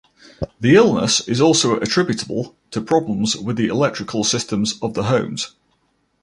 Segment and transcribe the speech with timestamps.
[0.59, 5.53] The illness is also attributable to problems with the electrical systems of the homes.